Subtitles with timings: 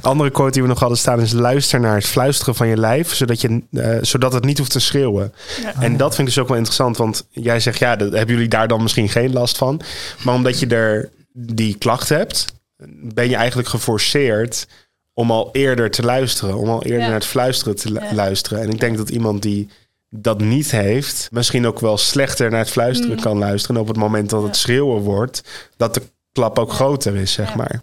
[0.00, 3.14] Andere quote die we nog hadden staan is luister naar het fluisteren van je lijf,
[3.14, 5.32] zodat, je, eh, zodat het niet hoeft te schreeuwen.
[5.62, 5.74] Ja.
[5.82, 8.48] En dat vind ik dus ook wel interessant, want jij zegt ja, dat, hebben jullie
[8.50, 9.80] daar dan misschien geen last van.
[10.24, 12.44] Maar omdat je er die klacht hebt,
[12.92, 14.66] ben je eigenlijk geforceerd
[15.12, 17.04] om al eerder te luisteren, om al eerder Ja.
[17.06, 18.14] naar het fluisteren te lu- Ja.
[18.14, 18.62] luisteren.
[18.62, 19.68] En ik denk dat iemand die
[20.10, 23.22] dat niet heeft, misschien ook wel slechter naar het fluisteren Mm.
[23.22, 23.76] kan luisteren.
[23.76, 24.60] En op het moment dat het Ja.
[24.60, 25.42] schreeuwen wordt,
[25.76, 26.02] dat de
[26.32, 26.74] klap ook Ja.
[26.74, 27.56] groter is, zeg Ja.
[27.56, 27.82] maar.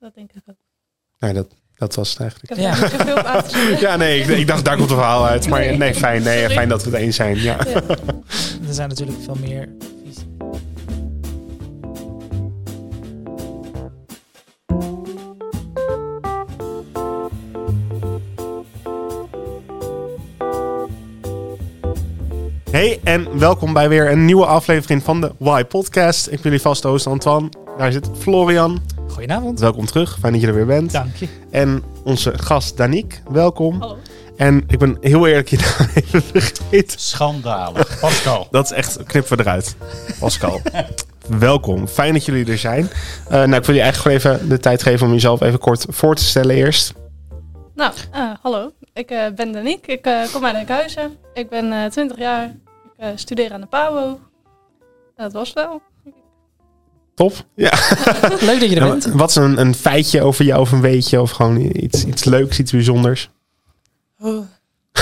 [0.00, 0.54] Dat denk ik ook.
[1.18, 1.46] Nou, dat,
[1.76, 2.52] dat was het eigenlijk.
[2.52, 2.74] Ik Ja.
[2.74, 3.44] niet aan.
[3.80, 5.48] Ja, nee, ik, ik dacht daar komt het verhaal uit.
[5.48, 5.76] Maar Nee.
[5.76, 6.54] nee, fijn, nee, Sorry.
[6.54, 7.36] fijn dat we het eens zijn.
[7.42, 7.56] Ja.
[7.66, 7.80] Ja.
[8.68, 9.68] Er zijn natuurlijk veel meer
[10.04, 10.24] visies.
[22.70, 26.26] Hey en welkom bij weer een nieuwe aflevering van de Why Podcast.
[26.26, 27.48] Ik ben jullie vaste host Antoine.
[27.78, 28.80] Daar zit Florian.
[29.18, 29.60] Goedenavond.
[29.60, 30.92] Welkom terug, fijn dat je er weer bent.
[30.92, 31.28] Dank je.
[31.50, 33.80] En onze gast Danique, welkom.
[33.80, 33.98] Hallo.
[34.36, 37.00] En ik ben heel eerlijk je naam even vergeten.
[37.00, 38.00] Schandalig.
[38.00, 38.46] Pascal.
[38.50, 39.76] Dat is echt, knippen we eruit.
[40.20, 40.60] Pascal.
[41.38, 42.90] welkom, fijn dat jullie er zijn.
[43.24, 45.86] Eh, nou, ik wil je eigenlijk gewoon even de tijd geven om jezelf even kort
[45.88, 46.94] voor te stellen eerst.
[47.74, 48.72] Nou, eh, hallo.
[48.92, 49.92] Ik eh, ben Danique.
[49.92, 50.02] Ik
[50.32, 51.16] kom uit Enkhuizen.
[51.34, 52.44] Ik ben eh 20 jaar.
[52.44, 54.18] Ik eh, studeer aan de PABO.
[55.16, 55.82] Dat was wel.
[57.18, 57.44] Top.
[57.54, 57.72] Ja.
[58.40, 59.04] Leuk dat je er Nou, bent.
[59.14, 62.58] wat is een, een feitje over jou of een weetje of gewoon iets, iets leuks,
[62.58, 63.30] iets bijzonders?
[64.20, 64.44] Oh.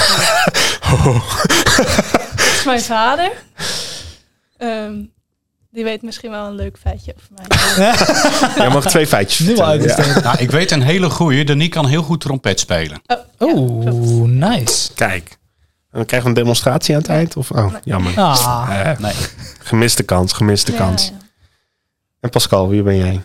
[2.36, 3.30] Dat is mijn vader.
[4.56, 4.94] Ehm,
[5.70, 7.44] die weet misschien wel een leuk feitje over mij.
[8.64, 9.82] Jij mag twee feitjes Nu vertellen.
[10.14, 10.20] Ja.
[10.20, 11.44] Nou, ik weet een hele goeie.
[11.44, 13.02] Danique kan heel goed trompet spelen.
[13.38, 13.90] Oh, ja,
[14.48, 14.92] nice.
[14.94, 15.28] Kijk.
[15.90, 17.36] En dan krijgen we een demonstratie aan het eind?
[17.36, 17.80] Of, oh, Nee.
[17.84, 18.12] jammer.
[18.16, 19.12] Ah, Eh, Nee.
[19.62, 21.12] gemiste kans, gemiste Ja, kans.
[22.26, 22.32] Ja.
[22.32, 23.22] En Pascal, wie ben jij?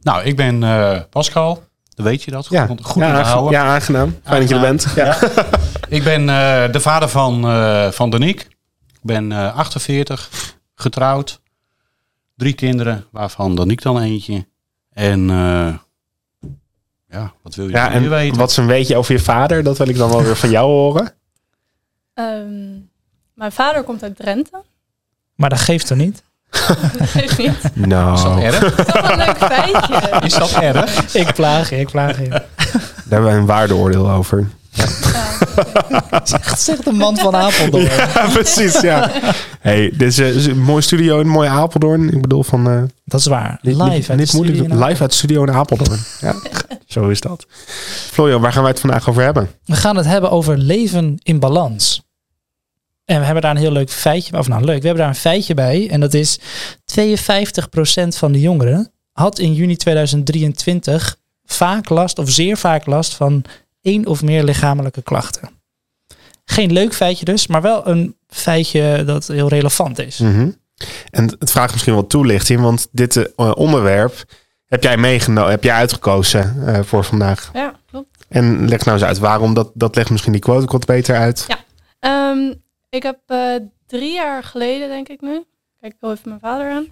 [0.00, 1.64] Nou, ik ben eh, Pascal.
[1.94, 2.46] Dan weet je dat.
[2.46, 3.52] Goed, goed ja, onthouden.
[3.52, 4.18] ja, aangenaam.
[4.24, 4.86] Fijn dat je er bent.
[4.94, 5.18] Ja.
[5.88, 8.44] Ik ben eh, de vader van, eh van Danique.
[8.86, 10.30] Ik ben eh 48,
[10.74, 11.40] getrouwd.
[12.36, 14.46] Drie kinderen, waarvan Danique dan eentje.
[14.92, 15.74] En eh,
[17.08, 18.38] ja, wat wil je Ja, en weten?
[18.38, 19.62] wat is een beetje over je vader?
[19.62, 21.12] Dat wil ik dan wel weer van jou horen.
[22.14, 22.78] Ehm,
[23.34, 24.62] mijn vader komt uit Drenthe.
[25.34, 26.22] maar dat geeft er niet.
[26.98, 27.48] Dat geeft niet.
[27.62, 28.74] Is dat Nou, erg?
[28.74, 30.20] Toch een leuk feitje.
[30.24, 31.14] Is dat erg?
[31.14, 32.28] Ik plaag je, ik plaag je.
[32.28, 32.42] daar
[33.08, 34.48] hebben we een waardeoordeel over.
[34.70, 34.84] Ja.
[36.22, 37.84] Echt zegt een man van Apeldoorn.
[37.84, 39.10] Ja, precies, ja.
[39.60, 42.12] Hey, dit is, eh, is een mooie studio in mooie Apeldoorn.
[42.12, 42.70] Ik bedoel van...
[42.70, 43.58] eh, Dat is waar.
[43.60, 44.58] Live niet, uit niet de moeilijk.
[44.58, 45.98] studio in Live uit de studio in Apeldoorn.
[46.20, 46.34] Ja,
[46.86, 47.46] zo is dat.
[48.10, 49.50] Florian, waar gaan wij het vandaag over hebben?
[49.64, 52.02] We gaan het hebben over leven in balans.
[53.06, 55.20] En we hebben daar een heel leuk feitje, of nou leuk, we hebben daar een
[55.20, 55.90] feitje bij.
[55.90, 56.42] En dat is 52%
[58.08, 63.44] van de jongeren had in juni 2023 vaak last of zeer vaak last van
[63.82, 65.50] één of meer lichamelijke klachten.
[66.44, 70.18] Geen leuk feitje dus, maar wel een feitje dat heel relevant is.
[70.18, 70.50] Mhm.
[71.10, 74.24] En het vraagt misschien wel toelichting, want dit eh, onderwerp
[74.66, 77.50] heb jij meegenomen, heb jij uitgekozen eh, voor vandaag.
[77.52, 78.24] ja, klopt.
[78.28, 81.46] En leg nou eens uit waarom, dat, dat legt misschien die quote wat beter uit.
[81.98, 82.52] Ehm,
[82.88, 83.54] ik heb eh,
[83.86, 85.44] drie jaar geleden, denk ik nu.
[85.80, 86.86] Kijk, ik wil even mijn vader aan.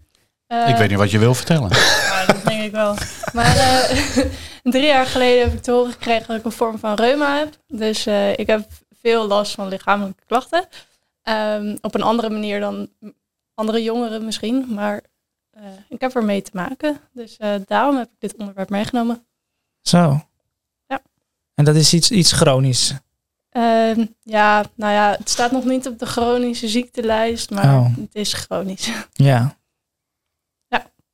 [0.46, 1.70] Eh, Ik weet niet wat je wil vertellen.
[2.14, 2.94] Ja, dat denk ik wel.
[3.32, 4.24] Maar eh,
[4.74, 7.56] drie jaar geleden heb ik te horen gekregen dat ik een vorm van reuma heb.
[7.66, 8.68] Dus eh, ik heb
[9.00, 10.68] veel last van lichamelijke klachten.
[11.22, 12.88] Ehm, op een andere manier dan
[13.54, 14.74] andere jongeren misschien.
[14.74, 15.00] Maar
[15.50, 17.00] eh, ik heb er mee te maken.
[17.12, 19.26] Dus eh, daarom heb ik dit onderwerp meegenomen.
[19.80, 20.20] Zo.
[20.86, 21.00] Ja.
[21.54, 22.94] En dat is iets, iets chronisch.
[23.54, 27.96] Ehm, ja, nou ja, het staat nog niet op de chronische ziektelijst, maar Oh.
[27.96, 28.90] het is chronisch.
[29.12, 29.56] Ja.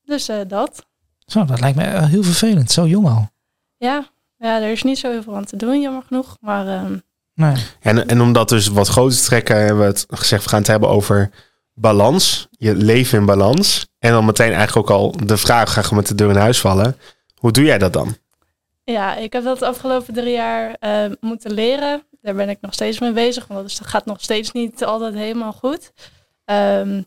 [0.04, 0.86] Dus eh, dat.
[1.26, 2.70] Zo, dat lijkt me eh, heel vervelend.
[2.70, 3.28] Zo jong al.
[3.76, 4.08] Ja.
[4.36, 6.36] ja, er is niet zo heel veel aan te doen, jammer genoeg.
[6.40, 6.96] Maar ehm,
[7.34, 7.54] Nee.
[7.80, 10.58] En, en om dat dus wat groter te trekken, hebben we het gezegd, we gaan
[10.58, 11.30] het hebben over
[11.74, 13.88] balans, je leven in balans.
[13.98, 16.60] En dan meteen eigenlijk ook al de vraag, ga ik met de deur in huis
[16.60, 16.96] vallen.
[17.34, 18.16] Hoe doe jij dat dan?
[18.84, 22.02] Ja, ik heb dat de afgelopen drie jaar eh, moeten leren.
[22.22, 24.84] Daar ben ik nog steeds mee bezig, want dat is- dat gaat nog steeds niet
[24.84, 25.92] altijd helemaal goed.
[26.44, 27.02] Ehm,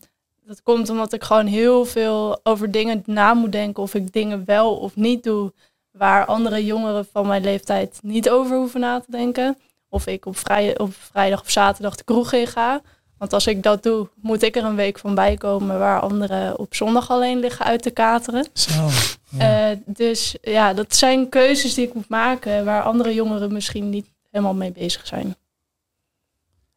[0.46, 4.44] dat komt omdat ik gewoon heel veel over dingen na moet denken of ik dingen
[4.46, 5.54] wel of niet doe
[5.92, 9.58] waar andere jongeren van mijn leeftijd niet over hoeven na te denken.
[9.90, 12.82] Of ik op, vrij, op vrijdag of zaterdag de kroeg in ga.
[13.18, 16.60] Want als ik dat doe, moet ik er een week van bij komen waar anderen
[16.60, 18.46] op zondag alleen liggen uit te kateren.
[18.54, 18.90] Zo.
[19.30, 19.70] Ja.
[19.72, 24.08] Eh, dus ja, dat zijn keuzes die ik moet maken waar andere jongeren misschien niet
[24.34, 25.36] helemaal mee bezig zijn.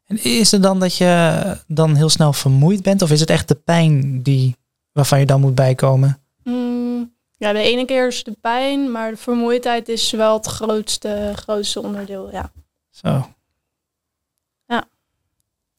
[0.07, 3.03] En is het dan dat je dan heel snel vermoeid bent?
[3.03, 4.57] Of is het echt de pijn die,
[4.93, 6.19] waarvan je dan moet bijkomen?
[6.43, 11.33] Mm, Ja, de ene keer is de pijn, maar de vermoeidheid is wel het grootste,
[11.35, 12.31] grootste onderdeel.
[12.33, 12.53] Ja.
[12.91, 13.29] Zo.
[14.67, 14.85] Ja.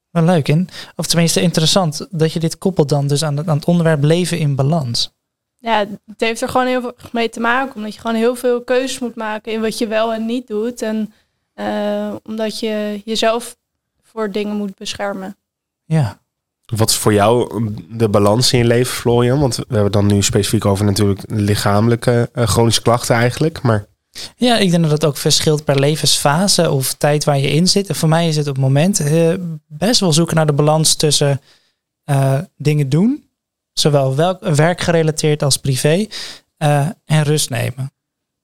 [0.10, 0.48] Wel leuk.
[0.50, 4.04] En, of tenminste interessant dat je dit koppelt dan dus aan het, aan het onderwerp
[4.04, 5.12] leven in balans.
[5.58, 7.76] ja, het heeft er gewoon heel veel mee te maken.
[7.76, 10.82] Omdat je gewoon heel veel keuzes moet maken in wat je wel en niet doet.
[10.82, 11.14] En
[11.58, 13.58] eh, omdat je jezelf
[14.04, 15.38] voor dingen moet beschermen.
[15.86, 16.20] Ja.
[16.66, 19.40] Wat is voor jou de balans in je leven, Florian?
[19.40, 23.62] Want we hebben het dan nu specifiek over natuurlijk lichamelijke eh, chronische klachten eigenlijk.
[23.62, 23.86] Maar
[24.36, 27.90] Ja, ik denk dat het ook verschilt per levensfase of tijd waar je in zit.
[27.90, 29.34] En voor mij is het op het moment eh,
[29.68, 31.42] best wel zoeken naar de balans tussen
[32.04, 33.30] eh, dingen doen,
[33.74, 36.08] zowel wel, werkgerelateerd als privé,
[36.58, 37.92] eh, en rust nemen.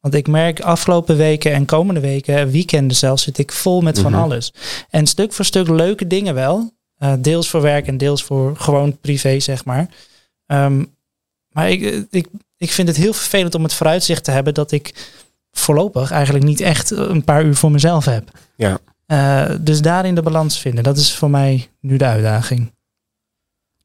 [0.03, 4.11] Want ik merk afgelopen weken en komende weken, weekenden zelfs, zit ik vol met van
[4.11, 4.21] Mhm.
[4.21, 4.53] alles.
[4.89, 6.71] En stuk voor stuk leuke dingen wel.
[6.97, 9.87] eh, deels voor werk en deels voor gewoon privé, zeg maar.
[10.45, 10.85] Ehm,
[11.49, 12.27] maar ik, ik,
[12.57, 15.11] ik vind het heel vervelend om het vooruitzicht te hebben dat ik
[15.51, 18.31] voorlopig eigenlijk niet echt een paar uur voor mezelf heb.
[18.55, 18.79] Ja.
[19.05, 22.71] Eh, dus daarin de balans vinden, dat is voor mij nu de uitdaging.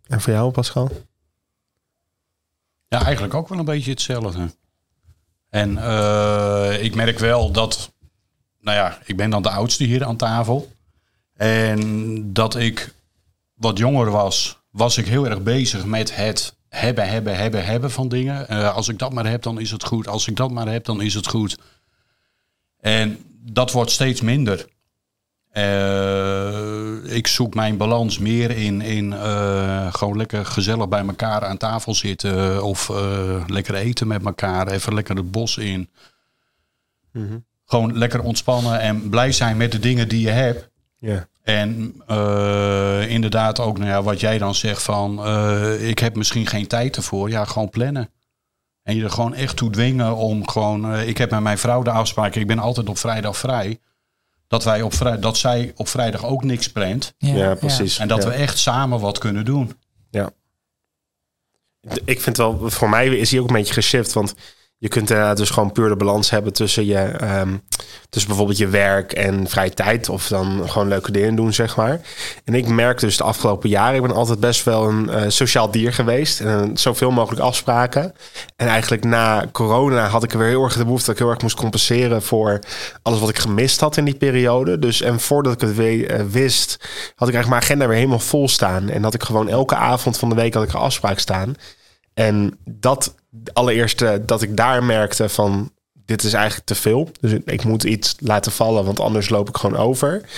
[0.07, 0.91] en voor jou, Pascal?
[2.89, 4.51] Ja, eigenlijk ook wel een beetje hetzelfde.
[5.51, 7.93] En eh, ik merk wel dat,
[8.61, 10.73] nou ja, ik ben dan de oudste hier aan tafel.
[11.37, 12.95] En dat ik
[13.55, 18.09] wat jonger was, was ik heel erg bezig met het hebben, hebben, hebben, hebben van
[18.09, 18.49] dingen.
[18.49, 20.09] Eh, als ik dat maar heb, dan is het goed.
[20.09, 21.59] Als ik dat maar heb, dan is het goed.
[22.81, 24.67] En dat wordt steeds minder.
[25.59, 31.57] Eh, ik zoek mijn balans meer in, in eh, gewoon lekker gezellig bij elkaar aan
[31.57, 32.65] tafel zitten.
[32.65, 34.69] Of eh, lekker eten met elkaar.
[34.69, 35.91] Even lekker het bos in.
[37.65, 40.69] Gewoon lekker ontspannen en blij zijn met de dingen die je hebt.
[41.43, 42.03] En
[43.09, 45.27] inderdaad ook nou ja, wat jij dan zegt van...
[45.81, 47.31] ik heb misschien geen tijd ervoor.
[47.31, 48.11] Ja, gewoon plannen.
[48.83, 50.97] En je er gewoon echt toe dwingen om gewoon...
[50.97, 53.81] ik heb met mijn vrouw de afspraak, ik ben altijd op vrijdag vrij.
[54.49, 57.15] Dat, wij op vrij, dat zij op vrijdag ook niks plant.
[57.19, 57.99] Ja, precies.
[57.99, 58.29] En dat Ja.
[58.29, 59.77] we echt samen wat kunnen doen.
[62.05, 64.13] Ik vind wel, voor mij is hij ook een beetje geshift.
[64.13, 64.35] Want
[64.81, 67.57] je kunt inderdaad dus gewoon puur de balans hebben tussen je, ehm,
[68.09, 70.09] tussen bijvoorbeeld je werk en vrije tijd.
[70.09, 72.01] Of dan gewoon leuke dingen doen, zeg maar.
[72.45, 75.71] En ik merk dus de afgelopen jaren, ik ben altijd best wel een eh, sociaal
[75.71, 76.41] dier geweest.
[76.41, 78.13] En eh, zoveel mogelijk afspraken.
[78.57, 81.31] En eigenlijk na corona had ik er weer heel erg de behoefte dat ik heel
[81.31, 82.59] erg moest compenseren voor
[83.03, 84.79] alles wat ik gemist had in die periode.
[84.79, 86.77] Dus en voordat ik het we- eh, wist,
[87.15, 88.89] had ik eigenlijk mijn agenda weer helemaal vol staan.
[88.89, 91.55] En had ik gewoon elke avond van de week had ik een afspraak staan.
[92.19, 93.15] En dat
[93.53, 97.11] allereerst dat ik daar merkte van dit is eigenlijk te veel.
[97.21, 100.29] Dus ik moet iets laten vallen, want anders loop ik gewoon over.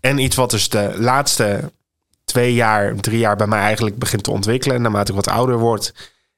[0.00, 1.72] En iets wat dus de laatste
[2.24, 5.94] twee jaar, drie jaar bij mij eigenlijk begint te ontwikkelen, naarmate ik wat ouder word,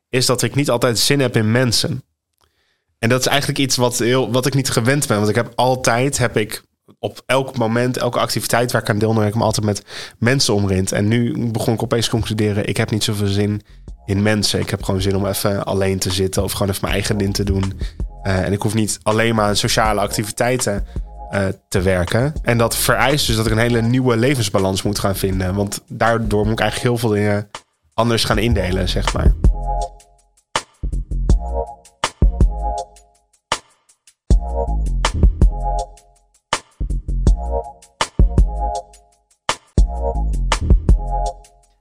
[0.09, 2.03] is dat ik niet altijd zin heb in mensen.
[2.99, 5.17] En dat is eigenlijk iets wat, heel, wat ik niet gewend ben.
[5.17, 6.63] Want ik heb altijd, heb ik
[7.05, 9.83] op elk moment, elke activiteit waar ik aan deelneem, ik me altijd met
[10.19, 10.93] mensen omringd.
[10.93, 13.63] En nu begon ik opeens te concluderen, ik heb niet zoveel zin
[14.05, 14.61] in mensen.
[14.61, 17.35] Ik heb gewoon zin om even alleen te zitten of gewoon even mijn eigen ding
[17.35, 17.81] te doen.
[18.23, 20.87] Eh, en ik hoef niet alleen maar aan sociale activiteiten
[21.31, 22.33] eh, te werken.
[22.43, 25.55] En dat vereist dus dat ik een hele nieuwe levensbalans moet gaan vinden.
[25.55, 27.51] Want daardoor moet ik eigenlijk heel veel dingen
[27.95, 29.35] anders gaan indelen, zeg maar.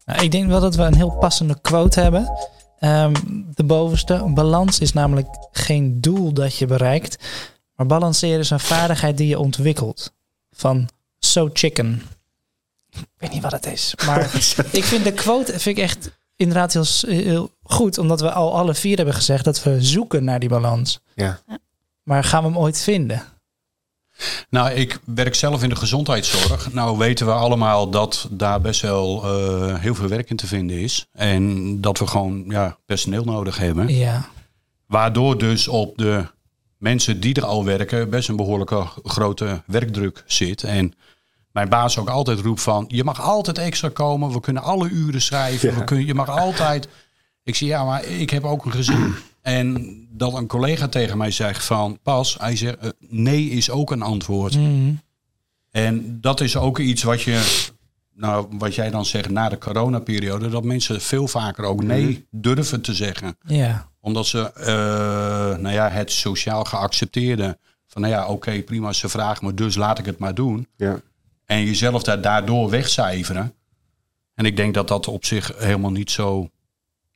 [0.05, 2.37] Nou, ik denk wel dat we een heel passende quote hebben.
[2.79, 3.13] Ehm,
[3.53, 4.23] de bovenste.
[4.27, 7.17] Balans is namelijk geen doel dat je bereikt.
[7.75, 10.13] Maar balanceren is een vaardigheid die je ontwikkelt.
[10.51, 12.01] Van So Chicken.
[12.89, 13.93] Ik weet niet wat het is.
[14.05, 14.21] Maar
[14.71, 17.97] ik vind de quote vind ik echt inderdaad heel, heel goed.
[17.97, 20.99] Omdat we al alle vier hebben gezegd dat we zoeken naar die balans.
[21.15, 21.39] Ja.
[22.03, 23.23] Maar gaan we hem ooit vinden?
[24.49, 26.73] Nou, ik werk zelf in de gezondheidszorg.
[26.73, 30.77] Nou weten we allemaal dat daar best wel eh, heel veel werk in te vinden
[30.77, 31.05] is.
[31.11, 33.95] En dat we gewoon ja, personeel nodig hebben.
[33.95, 34.29] Ja.
[34.87, 36.25] Waardoor dus op de
[36.77, 40.63] mensen die er al werken best een behoorlijke grote werkdruk zit.
[40.63, 40.93] En
[41.51, 44.31] mijn baas ook altijd roept van, je mag altijd extra komen.
[44.31, 45.69] We kunnen alle uren schrijven.
[45.69, 45.75] Ja.
[45.77, 46.87] We kunnen, je mag altijd...
[47.43, 49.15] Ik zie ja, maar ik heb ook een gezin.
[49.43, 53.91] En dat een collega tegen mij zegt van, pas, hij zegt, eh, nee is ook
[53.91, 54.55] een antwoord.
[54.57, 54.93] Mhm.
[55.71, 57.67] En dat is ook iets wat je,
[58.13, 62.81] nou, wat jij dan zegt na de coronaperiode, dat mensen veel vaker ook nee durven
[62.81, 63.89] te zeggen Ja.
[64.01, 64.65] omdat ze eh,
[65.61, 67.57] nou ja, het sociaal geaccepteerde.
[67.87, 70.67] Van nou ja, oké, prima, ze vragen me, dus laat ik het maar doen.
[70.75, 71.01] Ja.
[71.45, 73.53] En jezelf daar, daardoor wegcijferen.
[74.33, 76.49] En ik denk dat dat op zich helemaal niet zo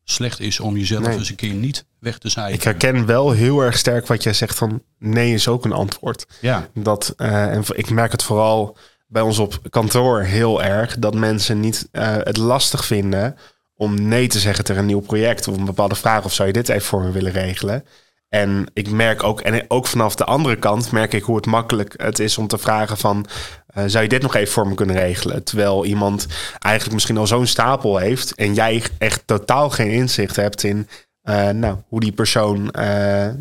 [0.09, 1.17] slecht is om jezelf Nee.
[1.17, 2.53] eens een keer niet weg te zijn.
[2.53, 6.25] Ik herken wel heel erg sterk wat jij zegt van nee is ook een antwoord.
[6.41, 11.15] Ja, Dat, eh, en ik merk het vooral bij ons op kantoor heel erg dat
[11.15, 13.35] mensen niet eh, het lastig vinden
[13.75, 16.53] om nee te zeggen tegen een nieuw project of een bepaalde vraag of zou je
[16.53, 17.85] dit even voor me willen regelen.
[18.29, 21.93] En ik merk ook, en ook vanaf de andere kant merk ik hoe het makkelijk
[21.97, 23.25] het is om te vragen van
[23.67, 25.43] eh, zou je dit nog even voor me kunnen regelen?
[25.43, 26.27] Terwijl iemand
[26.59, 30.87] eigenlijk misschien al zo'n stapel heeft en jij echt totaal geen inzicht hebt in
[31.27, 32.85] eh, nou, hoe die persoon, eh,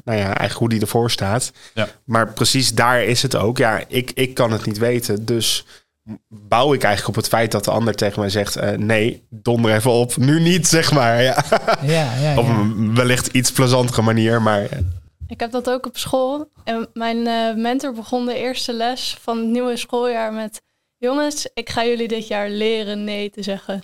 [0.04, 1.52] nou ja, eigenlijk hoe die ervoor staat.
[1.74, 1.88] Ja.
[2.04, 3.58] Maar precies daar is het ook.
[3.58, 5.24] Ja, ik, ik kan het niet weten.
[5.24, 5.66] Dus
[6.28, 9.74] bouw ik eigenlijk op het feit dat de ander tegen mij zegt: eh, nee, donder
[9.74, 10.16] even op.
[10.16, 11.22] Nu niet, zeg maar.
[11.22, 11.44] Ja.
[11.82, 12.50] Ja, ja, Op ja.
[12.50, 14.42] een wellicht iets plezantere manier.
[14.42, 14.78] Maar eh,
[15.26, 16.50] Ik heb dat ook op school.
[16.64, 20.60] En mijn eh, mentor begon de eerste les van het nieuwe schooljaar met...
[21.06, 23.80] Jongens, ik ga jullie dit jaar leren nee te zeggen.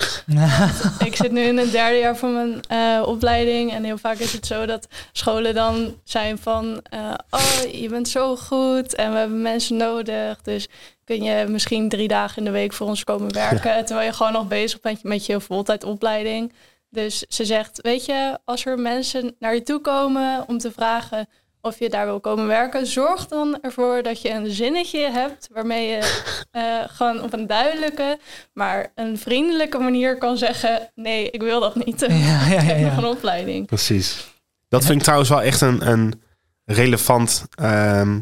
[1.06, 3.72] ik zit nu in het derde jaar van mijn eh, opleiding.
[3.72, 6.80] En heel vaak is het zo dat scholen dan zijn van...
[6.82, 10.42] eh, oh, je bent zo goed en we hebben mensen nodig.
[10.42, 10.68] Dus
[11.04, 13.84] kun je misschien drie dagen in de week voor ons komen werken.
[13.84, 16.52] Terwijl je gewoon nog bezig bent met je voltijdopleiding.
[16.90, 21.28] Dus ze zegt, weet je, als er mensen naar je toe komen om te vragen
[21.62, 25.88] of je daar wil komen werken, zorg dan ervoor dat je een zinnetje hebt waarmee
[25.88, 25.98] je
[26.50, 28.18] eh, gewoon op een duidelijke,
[28.52, 32.00] maar een vriendelijke manier kan zeggen: nee, ik wil dat niet.
[32.08, 32.98] Ja, ja, ik ja, heb nog ja.
[32.98, 33.66] een opleiding.
[33.66, 34.30] precies.
[34.68, 36.22] Dat vind ik trouwens wel echt een, een
[36.64, 38.20] relevant ehm,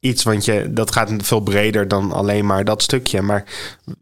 [0.00, 0.22] iets.
[0.22, 3.22] Want je, dat gaat veel breder dan alleen maar dat stukje.
[3.22, 3.44] Maar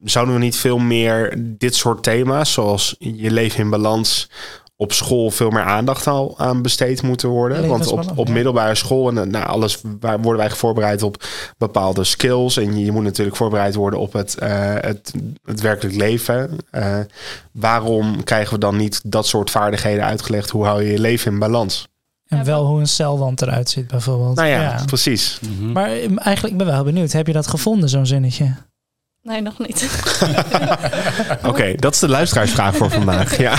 [0.05, 4.29] zouden we niet veel meer dit soort thema's, zoals je leven in balans
[4.77, 7.69] op school veel meer aandacht al aan besteed moeten worden.
[7.69, 8.33] Want op, op ja.
[8.33, 11.25] middelbare school en eh, nou, alles waar worden wij voorbereid op
[11.59, 12.57] bepaalde skills.
[12.57, 15.13] En je, moet natuurlijk voorbereid worden op het, eh, het,
[15.45, 16.57] het werkelijk leven.
[16.71, 16.99] Eh,
[17.53, 20.51] waarom krijgen we dan niet dat soort vaardigheden uitgelegd?
[20.51, 21.89] Hoe hou je je leven in balans?
[22.27, 24.37] En wel hoe een celwand eruit ziet bijvoorbeeld.
[24.37, 25.39] Nou ja, precies.
[25.41, 25.73] Mhm.
[25.73, 27.13] Maar eh, eigenlijk, ik ben wel benieuwd.
[27.13, 28.55] Heb je dat gevonden, zo'n zinnetje?
[29.27, 29.89] Nee, nog niet.
[31.51, 33.39] Oké, dat is de luisteraarsvraag voor vandaag.
[33.39, 33.55] Ja.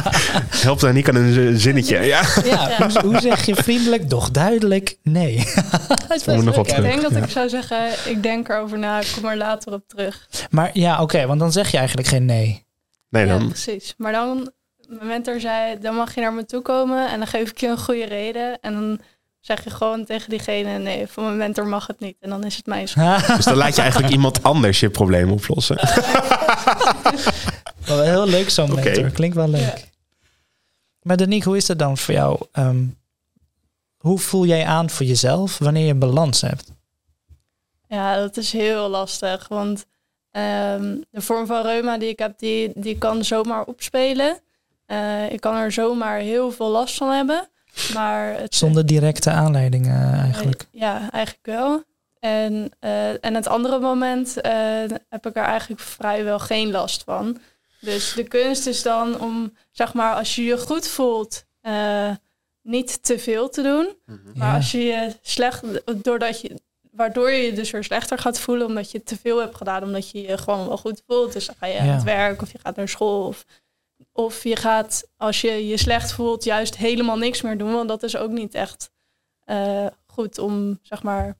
[0.66, 1.98] Helpt daar niet aan een zinnetje.
[1.98, 2.20] Ja.
[2.44, 5.36] Ja, Hoe, hoe zeg je vriendelijk, doch duidelijk nee?
[6.08, 7.18] Dat is nog op ik denk dat Ja.
[7.18, 10.28] ik zou zeggen: ik denk erover na, ik kom er later op terug.
[10.50, 12.64] Maar ja, oké, want dan zeg je eigenlijk geen nee.
[13.10, 13.48] Nee, Ja, dan.
[13.48, 13.94] precies.
[13.96, 14.50] Maar dan,
[14.88, 17.66] mijn mentor zei, dan mag je naar me toe komen en dan geef ik je
[17.68, 18.58] een goede reden.
[18.60, 19.00] En dan
[19.40, 22.16] zeg je gewoon tegen diegene, nee, van mijn mentor mag het niet.
[22.20, 23.26] En dan is het mijn schuld.
[23.36, 25.76] Dus dan laat je eigenlijk iemand anders je probleem oplossen.
[27.86, 28.82] Wel heel leuk zo'n Oké.
[28.82, 29.10] mentor.
[29.10, 29.60] Klinkt wel leuk.
[29.60, 29.74] Ja.
[31.02, 32.40] Maar Danique, hoe is dat dan voor jou?
[32.52, 32.84] Ehm,
[33.98, 36.72] hoe voel jij aan voor jezelf wanneer je een balans hebt?
[37.88, 39.48] Ja, dat is heel lastig.
[39.48, 39.86] Want
[40.30, 44.40] ehm, de vorm van reuma die ik heb, die, die kan zomaar opspelen.
[44.86, 47.48] Eh, ik kan er zomaar heel veel last van hebben.
[47.94, 50.66] Maar het, Zonder directe aanleidingen eigenlijk.
[50.70, 51.82] Ja, eigenlijk wel.
[52.20, 54.52] En, eh, en het andere moment eh,
[55.08, 57.38] heb ik er eigenlijk vrijwel geen last van.
[57.80, 62.10] Dus de kunst is dan om, zeg maar, als je je goed voelt, eh,
[62.62, 63.96] niet te veel te doen.
[64.34, 64.54] Maar Ja.
[64.54, 65.64] als je je slecht,
[66.04, 69.56] doordat je, waardoor je je dus weer slechter gaat voelen, omdat je te veel hebt
[69.56, 71.32] gedaan, omdat je je gewoon wel goed voelt.
[71.32, 73.26] Dus dan ga je aan het werk of je gaat naar school.
[73.26, 73.44] Of,
[74.12, 77.72] of je gaat, als je je slecht voelt, juist helemaal niks meer doen.
[77.72, 78.90] Want dat is ook niet echt
[79.44, 81.36] eh, goed om, zeg maar,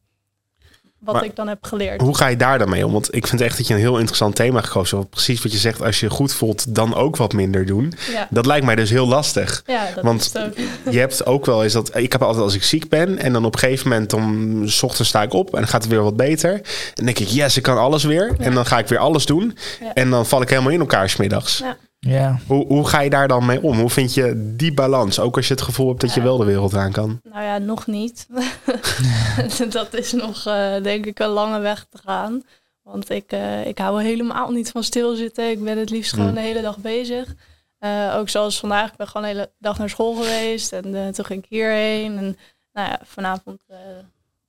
[0.99, 2.01] wat Maar ik dan heb geleerd.
[2.01, 2.93] Hoe ga je daar dan mee om?
[2.93, 5.11] Want ik vind echt dat je een heel interessant thema gekozen hebt.
[5.11, 7.93] Precies wat je zegt, als je goed voelt, dan ook wat minder doen.
[8.11, 9.63] Ja, Dat lijkt mij dus heel lastig.
[9.67, 10.55] ja dat want- is ook.
[10.93, 11.97] Je hebt ook wel eens dat.
[11.97, 13.19] Ik heb altijd als ik ziek ben.
[13.19, 14.13] En dan op een gegeven moment.
[14.13, 15.47] om s ochtends sta ik op.
[15.55, 16.53] En dan gaat het weer wat beter.
[16.55, 16.63] En
[16.95, 18.35] dan denk ik, yes, ik kan alles weer.
[18.39, 19.57] En dan ga ik weer alles doen.
[19.95, 21.59] En dan val ik helemaal in elkaar smiddags.
[21.59, 21.77] Ja.
[22.01, 22.39] Ja.
[22.47, 23.79] Hoe, hoe ga je daar dan mee om?
[23.79, 25.21] Hoe vind je die balans?
[25.21, 27.21] Ook als je het gevoel hebt dat je wel de wereld aan kan.
[27.23, 28.27] Nou ja, nog niet.
[29.71, 32.43] dat is nog, eh, denk ik, een lange weg te gaan.
[32.83, 35.51] Want ik, eh, ik hou helemaal niet van stilzitten.
[35.51, 36.35] Ik ben het liefst gewoon Mm.
[36.35, 37.35] de hele dag bezig.
[37.79, 40.73] Eh, ook zoals vandaag, ik ben gewoon de hele dag naar school geweest.
[40.73, 42.17] En eh, toen ging ik hierheen.
[42.19, 42.37] En
[42.73, 43.77] nou ja, vanavond eh,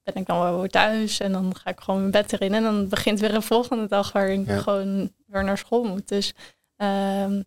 [0.03, 1.19] ben ik dan wel weer thuis.
[1.19, 2.53] En dan ga ik gewoon mijn bed erin.
[2.53, 4.57] En dan begint weer een volgende dag waarin ik Ja.
[4.59, 6.07] gewoon weer naar school moet.
[6.07, 6.33] Dus
[6.79, 7.41] ehm,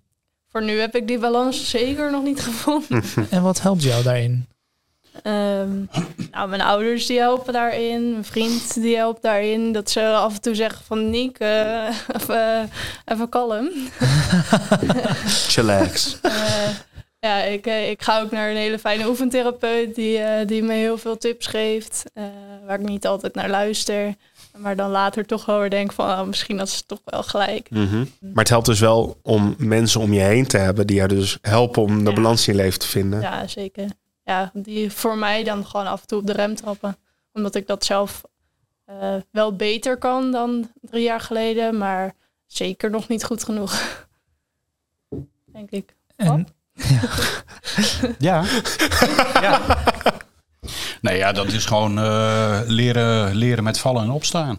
[0.49, 3.03] voor nu heb ik die balans zeker nog niet gevonden.
[3.31, 4.47] En wat helpt jou daarin?
[5.23, 5.85] Ehm,
[6.31, 8.11] nou, mijn ouders die helpen daarin.
[8.11, 9.73] Mijn vriend die helpt daarin.
[9.73, 11.41] Dat ze af en toe zeggen van Niek,
[12.21, 12.71] even,
[13.05, 13.71] even kalm.
[15.49, 16.19] Chillax.
[16.23, 16.69] Eh,
[17.19, 20.73] ja, ik, eh, ik ga ook naar een hele fijne oefentherapeut die, eh, die me
[20.73, 22.05] heel veel tips geeft.
[22.67, 24.15] waar ik niet altijd naar luister.
[24.57, 27.71] Maar dan later toch wel weer denk van, oh, misschien had ze toch wel gelijk.
[27.71, 28.05] Mhm.
[28.21, 31.39] Maar het helpt dus wel om mensen om je heen te hebben die jou dus
[31.43, 32.17] helpen om de Ja.
[32.17, 33.21] balans in je leven te vinden.
[33.21, 33.89] Ja, zeker.
[34.25, 36.97] Ja, die voor mij dan gewoon af en toe op de rem trappen.
[37.33, 38.23] Omdat ik dat zelf
[38.85, 42.15] eh, wel beter kan dan drie jaar geleden, maar
[42.47, 43.81] zeker nog niet goed genoeg.
[45.53, 45.95] Denk ik.
[46.17, 46.47] En,
[48.19, 48.45] Ja.
[49.47, 49.61] ja.
[51.03, 54.59] Nee, ja, dat is gewoon eh, leren, leren met vallen en opstaan.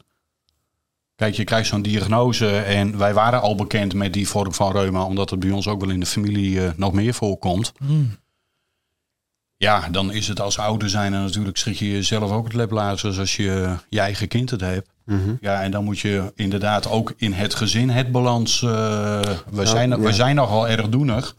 [1.16, 5.04] Kijk, je krijgt zo'n diagnose en wij waren al bekend met die vorm van reuma,
[5.04, 7.72] omdat het bij ons ook wel in de familie eh, nog meer voorkomt.
[7.80, 8.16] Mm.
[9.58, 13.20] Ja, dan is het als ouder zijn en natuurlijk schrik je jezelf ook het leplazen
[13.20, 14.90] als je je eigen kind het hebt.
[15.06, 15.36] Mhm.
[15.40, 18.62] Ja, en dan moet je inderdaad ook in het gezin het balans.
[18.62, 18.70] eh,
[19.52, 20.00] we, zijn, ja.
[20.00, 21.36] we zijn nogal erg doenig.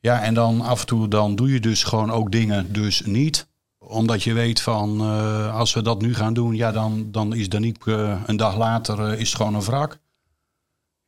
[0.00, 3.46] Ja, en dan af en toe dan doe je dus gewoon ook dingen dus niet.
[3.88, 7.48] Omdat je weet van eh, als we dat nu gaan doen, ja, dan, dan is
[7.48, 9.98] Danique eh, een dag later eh, is het gewoon een wrak.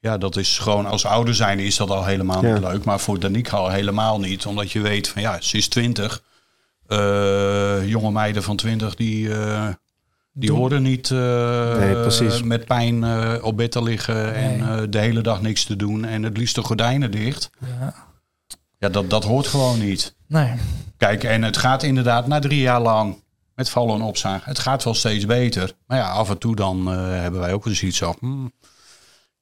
[0.01, 2.53] Ja, dat is gewoon als ouder zijn is dat al helemaal Ja.
[2.53, 2.85] niet leuk.
[2.85, 4.47] Maar voor Danique al helemaal niet.
[4.47, 6.23] Omdat je weet van ja, ze is twintig.
[7.85, 9.31] Jonge meiden van twintig die,
[10.33, 13.05] die horen niet Nee, met pijn
[13.43, 14.89] op bed te liggen en Nee.
[14.89, 16.05] de hele dag niks te doen.
[16.05, 17.51] En het liefst de gordijnen dicht.
[17.81, 17.95] Ja.
[18.79, 20.15] Ja, dat, dat hoort gewoon niet.
[20.27, 20.53] Nee.
[20.99, 23.23] Kijk, en het gaat inderdaad na drie jaar lang
[23.55, 24.41] met vallen en opstaan.
[24.43, 25.73] Het gaat wel steeds beter.
[25.87, 28.17] Maar ja, af en toe dan eh, hebben wij ook wel zoiets van...
[28.21, 28.53] hmm,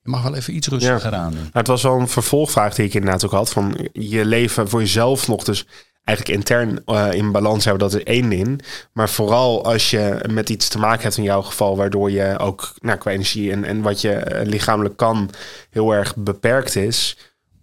[0.03, 1.41] je mag wel even iets rustiger aan doen.
[1.41, 3.51] Nou, het was wel een vervolgvraag die ik inderdaad ook had.
[3.51, 5.67] Van je leven voor jezelf nog dus
[6.05, 7.89] eigenlijk intern eh, in balans hebben.
[7.89, 8.63] Dat is één ding.
[8.93, 11.77] Maar vooral als je met iets te maken hebt in jouw geval.
[11.77, 15.31] Waardoor je ook nou, qua energie en, en wat je eh, lichamelijk kan
[15.71, 17.17] heel erg beperkt is.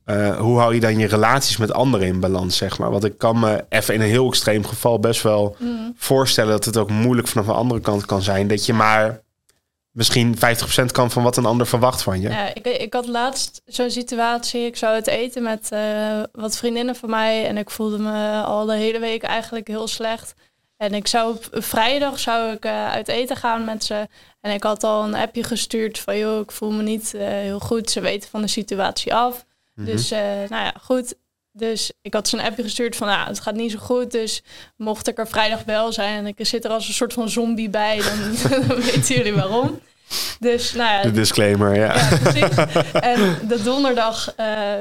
[0.05, 2.91] Eh, hoe hou je dan je relaties met anderen in balans, zeg maar?
[2.91, 5.55] Want ik kan me even in een heel extreem geval best wel
[5.95, 8.47] voorstellen dat het ook moeilijk vanaf een andere kant kan zijn.
[8.47, 9.21] Dat je maar
[9.93, 10.39] misschien 50%
[10.91, 12.29] kan van wat een ander verwacht van je.
[12.29, 14.65] Ja, ik, ik had laatst zo'n situatie.
[14.65, 17.47] Ik zou het eten met eh, wat vriendinnen van mij.
[17.47, 20.33] En ik voelde me al de hele week eigenlijk heel slecht.
[20.77, 24.07] En ik zou op vrijdag zou ik eh, uit eten gaan met ze.
[24.41, 26.17] En ik had al een appje gestuurd van...
[26.17, 27.89] joh, ik voel me niet heel goed.
[27.89, 29.45] Ze weten van de situatie af.
[29.75, 31.15] Dus eh, nou ja, goed.
[31.51, 33.07] Dus ik had ze een appje gestuurd van...
[33.07, 34.11] nou, het gaat niet zo goed.
[34.11, 34.43] Dus
[34.75, 36.17] mocht ik er vrijdag wel zijn...
[36.17, 38.01] en ik zit er als een soort van zombie bij...
[38.01, 38.35] dan,
[38.67, 39.79] dan weten jullie waarom.
[40.39, 41.95] Dus nou ja, De disclaimer, ja.
[41.95, 42.55] ja, precies.
[42.93, 44.79] en de donderdag eh,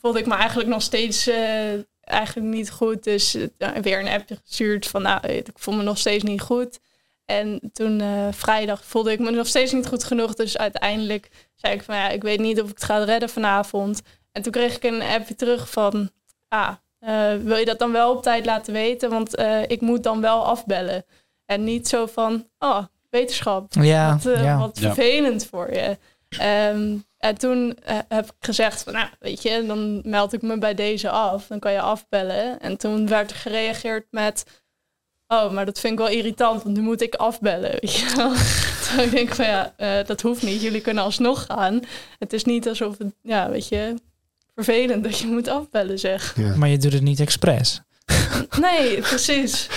[0.00, 3.04] voelde ik me eigenlijk nog steeds eh, eigenlijk niet goed.
[3.04, 3.36] Dus
[3.82, 6.80] weer een appje gestuurd van nou, ik voel me nog steeds niet goed.
[7.24, 10.34] En toen eh, vrijdag voelde ik me nog steeds niet goed genoeg.
[10.34, 14.02] Dus uiteindelijk zei ik van ja, ik weet niet of ik het ga redden vanavond.
[14.32, 16.10] En toen kreeg ik een appje terug van
[16.48, 19.10] ah, eh, wil je dat dan wel op tijd laten weten?
[19.10, 21.04] Want eh, ik moet dan wel afbellen.
[21.46, 23.72] En niet zo van, oh, wetenschap.
[23.72, 24.58] Ja, Wat, ja.
[24.58, 24.94] wat Ja.
[24.94, 25.98] vervelend voor je.
[26.28, 30.74] Ehm, en toen heb ik gezegd van, nou, weet je, dan meld ik me bij
[30.74, 31.46] deze af.
[31.46, 32.60] Dan kan je afbellen.
[32.60, 34.44] En toen werd er gereageerd met,
[35.42, 37.70] oh, maar dat vind ik wel irritant, want nu moet ik afbellen.
[37.70, 38.32] Weet je wel?
[38.96, 40.62] toen denk ik van, ja, eh, dat hoeft niet.
[40.62, 41.80] Jullie kunnen alsnog gaan.
[42.18, 43.94] Het is niet alsof het, ja, weet je,
[44.54, 46.34] vervelend dat je moet afbellen, zeg.
[46.36, 46.56] Ja.
[46.56, 47.80] Maar je doet het niet expres.
[48.60, 49.68] Nee, precies.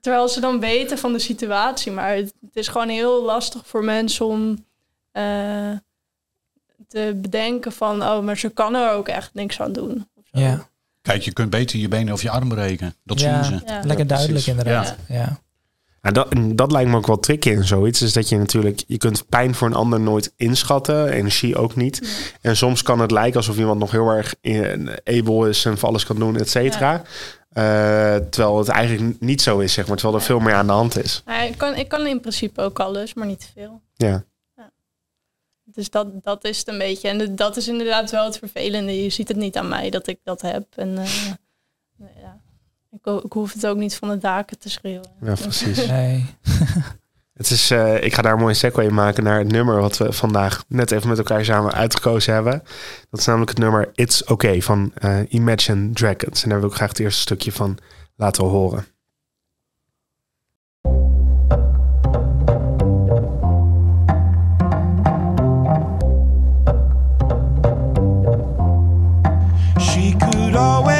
[0.00, 1.92] Terwijl ze dan weten van de situatie.
[1.92, 4.64] Maar het, het is gewoon heel lastig voor mensen om
[5.12, 5.72] eh,
[6.88, 8.02] te bedenken van...
[8.02, 10.08] oh, maar ze kan er ook echt niks aan doen.
[10.30, 10.68] Ja,
[11.06, 12.94] Kijk, je kunt beter je benen of je arm breken.
[13.04, 13.42] Dat Ja.
[13.42, 13.64] zien ze.
[13.66, 13.80] Ja.
[13.84, 14.96] lekker duidelijk inderdaad.
[15.08, 15.40] Ja.
[16.02, 18.02] Ja, dat, dat lijkt me ook wel tricky in zoiets.
[18.02, 21.08] Is dat je natuurlijk, je kunt pijn voor een ander nooit inschatten.
[21.08, 22.26] Energie ook niet.
[22.40, 24.34] En soms kan het lijken alsof iemand nog heel erg
[25.04, 27.02] able is en voor alles kan doen, et cetera.
[27.48, 27.62] Eh,
[28.30, 29.96] terwijl het eigenlijk niet zo is, zeg maar.
[29.96, 31.22] Terwijl er veel meer aan de hand is.
[31.48, 33.80] Ik, kan, ik kan in principe ook alles, maar niet te veel.
[33.94, 34.24] Ja.
[35.76, 37.08] Dus dat, dat is het een beetje.
[37.08, 39.02] En dat is inderdaad wel het vervelende.
[39.02, 40.66] Je ziet het niet aan mij dat ik dat heb.
[40.76, 41.10] En eh,
[42.20, 42.40] ja.
[42.90, 45.10] ik, ik hoef het ook niet van de daken te schreeuwen.
[45.20, 45.86] Ja, precies.
[45.86, 46.24] Nee.
[47.36, 49.96] Het is, eh, ik ga daar een mooie segue in maken naar het nummer wat
[49.96, 52.62] we vandaag net even met elkaar samen uitgekozen hebben.
[53.10, 56.42] Dat is namelijk het nummer It's Okay van eh, Imagine Dragons.
[56.42, 57.78] En daar wil ik graag het eerste stukje van
[58.16, 58.86] laten horen.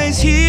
[0.07, 0.46] always here.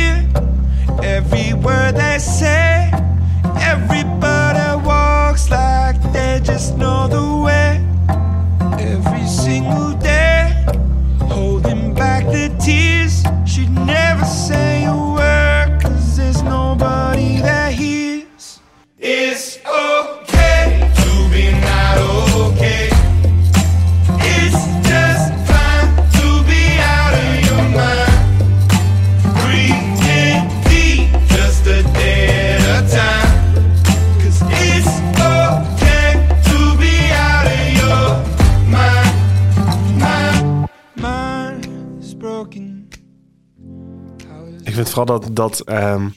[44.86, 46.08] Vooral dat, dat, ehm,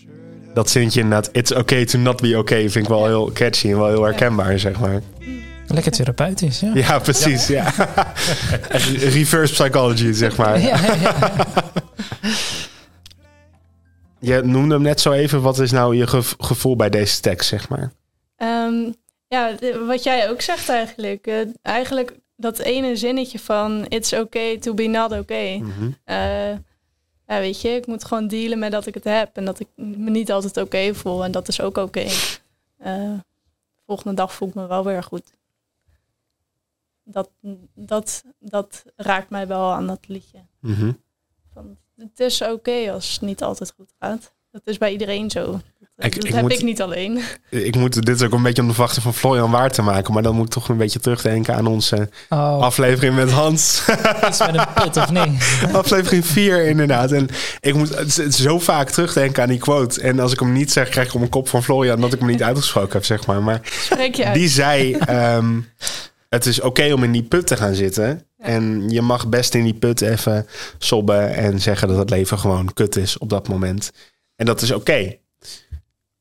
[0.53, 1.29] dat zinnetje inderdaad...
[1.31, 4.59] It's okay to not be okay vind ik wel heel catchy en wel heel herkenbaar,
[4.59, 5.01] zeg maar.
[5.67, 6.71] Lekker therapeutisch, ja.
[6.73, 7.47] Ja, precies.
[7.47, 7.73] Ja.
[9.15, 10.59] Reverse psychology, zeg maar.
[10.59, 11.23] Ja, ja, ja.
[14.19, 15.41] Je noemde hem net zo even.
[15.41, 17.91] Wat is nou je gev- gevoel bij deze tekst, zeg maar?
[18.35, 18.91] Ehm,
[19.27, 19.55] ja,
[19.87, 21.27] wat jij ook zegt eigenlijk.
[21.27, 25.57] eh, eigenlijk dat ene zinnetje van it's okay to be not okay.
[25.57, 25.91] Mhm.
[26.03, 26.17] Eh,
[27.31, 29.67] ja, weet je, ik moet gewoon dealen met dat ik het heb en dat ik
[29.75, 31.23] me niet altijd oké voel.
[31.23, 32.07] En dat is ook oké.
[32.81, 33.19] Eh,
[33.85, 35.33] volgende dag voel ik me wel weer goed.
[37.03, 37.29] Dat,
[37.73, 40.45] dat, dat raakt mij wel aan dat liedje.
[40.59, 40.91] Mhm.
[41.53, 44.33] Van, het is oké als het niet altijd goed gaat.
[44.51, 45.41] Dat is bij iedereen zo.
[45.51, 45.59] Dat,
[46.05, 47.19] Ik- dat ik heb moet- ik niet alleen.
[47.49, 50.13] Ik moet dit ook een beetje om de wachten van Florian waar te maken.
[50.13, 53.83] Maar dan moet ik toch een beetje terugdenken aan onze Oh, aflevering met Hans.
[54.27, 55.43] iets met een put of niet?
[55.73, 57.11] aflevering 4 inderdaad.
[57.11, 57.27] En
[57.59, 57.95] ik moet
[58.29, 60.01] zo vaak terugdenken aan die quote.
[60.01, 62.19] En als ik hem niet zeg, krijg ik op mijn kop van Florian dat ik
[62.19, 63.43] hem niet uitgesproken heb, zeg maar.
[63.43, 64.35] Maar Spreek je uit.
[64.35, 65.59] die zei, ehm,
[66.29, 68.25] het is oké om in die put te gaan zitten.
[68.37, 72.73] En je mag best in die put even sobben en zeggen dat het leven gewoon
[72.73, 73.91] kut is op dat moment.
[74.41, 75.17] En dat is oké.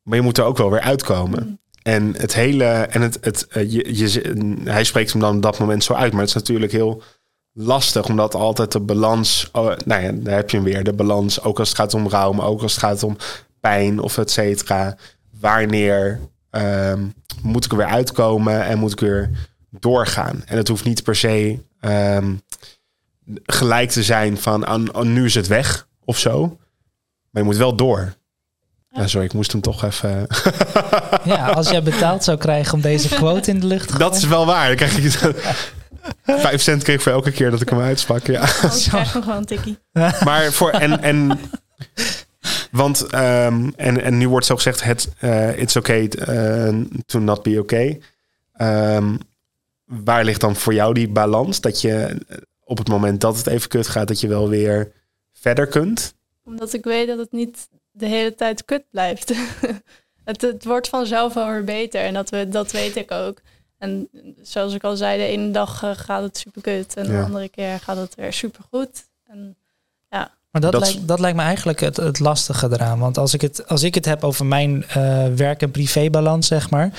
[0.02, 1.61] Maar je moet er ook wel weer uitkomen.
[1.83, 5.59] En het hele, en het, het, eh, je, je, hij spreekt hem dan op dat
[5.59, 6.12] moment zo uit.
[6.12, 7.02] Maar het is natuurlijk heel
[7.52, 11.42] lastig, omdat altijd de balans, oh, nou ja, daar heb je hem weer, de balans,
[11.42, 13.16] ook als het gaat om rouw, maar ook als het gaat om
[13.61, 14.96] pijn of et cetera.
[15.40, 17.06] Wanneer ehm,
[17.42, 20.42] moet ik er weer uitkomen en moet ik weer doorgaan?
[20.46, 22.35] En het hoeft niet per se ehm,
[23.44, 26.59] gelijk te zijn van aan, aan nu is het weg of zo.
[27.31, 28.14] Maar je moet wel door.
[28.90, 30.27] Ja, sorry, ik moest hem toch even.
[31.25, 34.21] Ja, als jij betaald zou krijgen om deze quote in de lucht te Dat is
[34.25, 34.37] gooien.
[34.37, 34.66] wel waar.
[34.66, 35.35] Dan krijg ik
[36.40, 38.27] vijf cent kreeg ik voor elke keer dat ik hem uitsprak.
[38.27, 38.40] Ja.
[38.40, 39.79] Anders krijg je nog wel een tikkie.
[40.25, 41.40] Maar voor en en
[42.71, 46.75] want ehm, en en nu wordt zo gezegd het eh, it's okay eh,
[47.07, 48.01] to not be okay.
[48.53, 49.16] Ehm,
[49.85, 52.21] waar ligt dan voor jou die balans dat je
[52.64, 54.93] op het moment dat het even kut gaat dat je wel weer
[55.33, 56.14] verder kunt?
[56.44, 59.33] Omdat ik weet dat het niet de hele tijd kut blijft.
[60.24, 62.00] het, het wordt vanzelf wel weer beter.
[62.00, 63.40] En dat, we, dat weet ik ook.
[63.79, 64.09] En
[64.42, 66.94] zoals ik al zei, de ene dag eh, gaat het super kut.
[66.96, 67.18] En Ja.
[67.18, 69.09] de andere keer gaat het weer super goed.
[69.26, 69.57] En
[70.53, 72.98] Maar dat, Dat lijkt, dat lijkt me eigenlijk het, het lastige eraan.
[72.98, 76.70] Want als ik het, als ik het heb over mijn eh, werk- en privébalans, zeg
[76.70, 76.90] maar,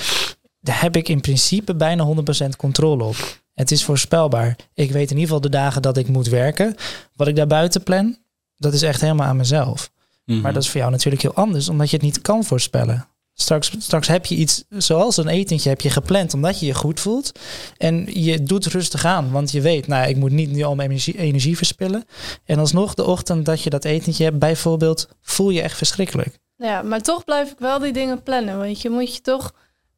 [0.59, 2.05] daar heb ik in principe bijna
[2.45, 3.15] 100% controle op.
[3.53, 4.55] Het is voorspelbaar.
[4.73, 6.75] Ik weet in ieder geval de dagen dat ik moet werken.
[7.15, 8.17] Wat ik daarbuiten plan,
[8.61, 9.91] dat is echt helemaal aan mezelf.
[10.25, 10.41] Mhm.
[10.41, 13.05] Maar dat is voor jou natuurlijk heel anders, omdat je het niet kan voorspellen.
[13.33, 16.99] Straks, straks heb je iets, zoals een etentje heb je gepland, omdat je je goed
[16.99, 17.31] voelt.
[17.77, 20.89] En je doet rustig aan, want je weet, nou, ik moet niet nu al mijn
[20.89, 22.05] energie, energie verspillen.
[22.45, 26.39] En alsnog de ochtend dat je dat etentje hebt, bijvoorbeeld, voel je echt verschrikkelijk.
[26.55, 28.57] ja, maar toch blijf ik wel die dingen plannen.
[28.57, 29.51] Want je moet je toch,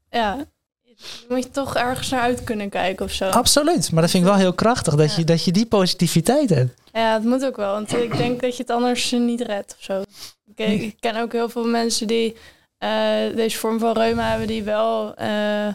[0.10, 0.46] ja,
[1.30, 3.30] moet je toch ergens naar uit kunnen kijken of zo.
[3.30, 5.18] Absoluut, maar dat vind ik wel heel krachtig, dat, Ja.
[5.18, 6.82] je, dat je die positiviteit hebt.
[6.94, 7.72] Ja, het moet ook wel.
[7.74, 10.02] Want ik denk dat je het anders niet redt of zo.
[10.56, 12.36] Ik, ik ken ook heel veel mensen die
[12.78, 12.90] eh,
[13.36, 15.68] deze vorm van reuma hebben, die wel, eh,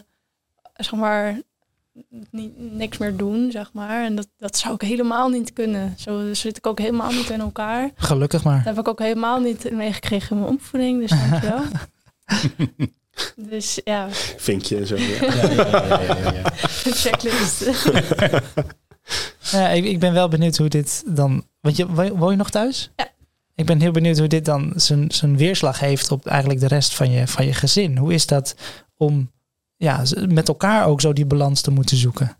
[0.75, 1.41] zeg maar,
[2.31, 4.03] niet, niks meer doen, zeg maar.
[4.05, 5.93] En dat, dat zou ik helemaal niet kunnen.
[5.97, 7.91] Zo zit ik ook helemaal niet in elkaar.
[7.95, 8.57] Gelukkig maar.
[8.57, 11.61] Dat heb ik ook helemaal niet meegekregen in mijn opvoeding, dus dankjewel.
[13.35, 14.95] dus ja, Vinkje en zo.
[14.95, 15.05] Ja.
[15.05, 16.51] Ja, ja, ja, ja, ja, ja.
[16.83, 17.65] checklist.
[19.51, 21.45] Ja, ik, ik ben wel benieuwd hoe dit dan.
[21.61, 22.91] Want je, wo- woon je nog thuis?
[22.95, 23.07] Ja.
[23.55, 26.93] Ik ben heel benieuwd hoe dit dan zijn, zijn weerslag heeft op eigenlijk de rest
[26.95, 27.97] van je, van je gezin.
[27.97, 28.55] Hoe is dat
[28.97, 29.31] om
[29.75, 32.37] ja, met elkaar ook zo die balans te moeten zoeken?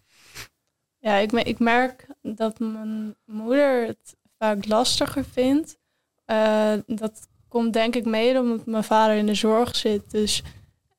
[0.99, 5.77] Ja, ik, me- ik merk dat mijn moeder het vaak lastiger vindt.
[6.25, 10.11] Eh, dat komt denk ik mede omdat mijn vader in de zorg zit.
[10.11, 10.43] Dus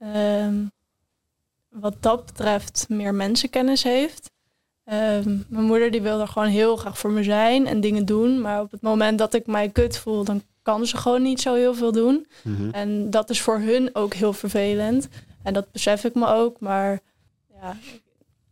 [0.01, 0.55] ehm,
[1.69, 4.31] wat dat betreft meer mensenkennis heeft.
[4.85, 8.41] Ehm, mijn moeder die wil er gewoon heel graag voor me zijn en dingen doen.
[8.41, 11.55] Maar op het moment dat ik mij kut voel, dan kan ze gewoon niet zo
[11.55, 12.27] heel veel doen.
[12.43, 12.71] Mhm.
[12.71, 15.09] En dat is voor hun ook heel vervelend.
[15.43, 16.61] En dat besef ik me ook.
[16.61, 17.01] Maar
[17.61, 17.77] ja,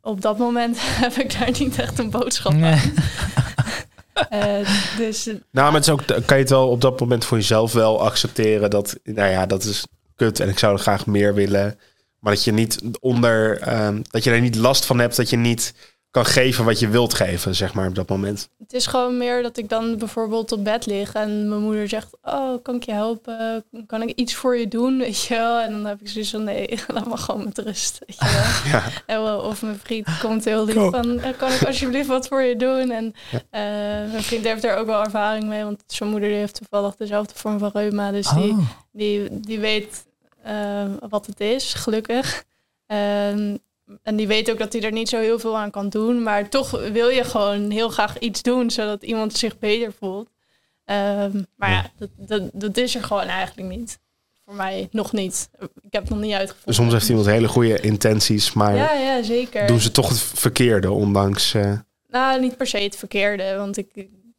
[0.02, 2.58] op dat moment heb ik daar niet echt een boodschap aan.
[2.58, 2.92] Nee.
[4.28, 7.36] Eh, dus Nou, maar het is ook, kan je het wel op dat moment voor
[7.36, 9.86] jezelf wel accepteren dat, nou ja, dat is
[10.18, 11.78] kut en ik zou er graag meer willen.
[12.18, 15.36] Maar dat je niet onder, ehm, dat je er niet last van hebt, dat je
[15.36, 15.74] niet
[16.10, 18.48] kan geven wat je wilt geven, zeg maar, op dat moment.
[18.58, 22.16] Het is gewoon meer dat ik dan bijvoorbeeld op bed lig en mijn moeder zegt:
[22.22, 23.64] Oh, kan ik je helpen?
[23.86, 24.98] Kan ik iets voor je doen?
[25.04, 25.60] Weet je wel?
[25.60, 27.98] En dan heb ik zoiets van: Nee, laat me gewoon met rust.
[28.06, 28.70] Weet je
[29.06, 29.22] wel?
[29.22, 29.36] Ja.
[29.38, 32.90] Of mijn vriend komt heel lief van: "Eh, Kan ik alsjeblieft wat voor je doen?
[32.90, 33.14] En
[33.50, 33.60] eh,
[34.10, 37.34] mijn vriend heeft er ook wel ervaring mee, want zijn moeder die heeft toevallig dezelfde
[37.36, 38.10] vorm van reuma.
[38.10, 38.68] Dus die, Oh.
[38.92, 40.06] die, die weet
[41.08, 42.44] wat het is, gelukkig.
[42.86, 43.56] Ehm,
[44.02, 46.22] en die weet ook dat hij er niet zo heel veel aan kan doen.
[46.22, 50.28] Maar toch wil je gewoon heel graag iets doen, zodat iemand zich beter voelt.
[50.84, 53.98] Ehm, maar ja, dat, dat, dat is er gewoon eigenlijk niet.
[54.44, 55.48] Voor mij nog niet.
[55.60, 56.74] Ik heb het nog niet uitgevonden.
[56.74, 59.66] Soms heeft iemand hele goede intenties, maar Ja, ja, zeker.
[59.66, 61.54] doen ze toch het verkeerde, ondanks...
[61.54, 61.72] eh,
[62.08, 63.56] Nou, niet per se het verkeerde.
[63.56, 63.88] Want ik,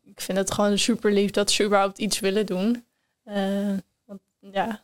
[0.03, 2.85] ik vind het gewoon super lief dat ze überhaupt iets willen doen.
[3.23, 3.35] Eh,
[4.05, 4.83] want ja,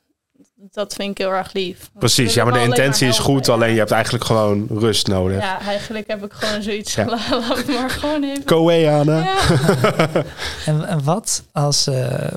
[0.71, 1.89] dat vind ik heel erg lief.
[1.99, 5.41] Precies, ja, maar de intentie is goed, alleen je hebt eigenlijk gewoon rust nodig.
[5.41, 6.95] Ja, eigenlijk heb ik gewoon zoiets.
[6.95, 7.05] Ja.
[7.39, 8.43] Laat maar gewoon even.
[8.45, 9.15] Go away, Anne.
[9.23, 9.35] Ja.
[10.65, 11.87] En, en wat als...
[11.87, 12.27] eh,